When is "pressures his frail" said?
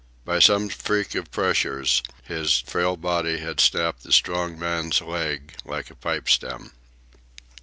1.29-2.97